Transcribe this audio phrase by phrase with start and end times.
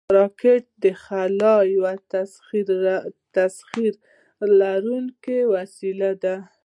[0.17, 1.83] راکټ د خلا یو
[3.35, 3.93] تسخیر
[5.23, 6.35] کوونکی وسیله ده